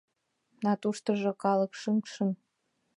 А 0.69 0.71
туштыжо— 0.81 1.31
калык 1.43 1.71
шыҥ-шыҥ. 1.81 2.29